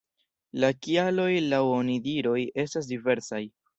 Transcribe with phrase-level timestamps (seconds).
[0.61, 3.43] La kialoj laŭ onidiroj estas diversaj.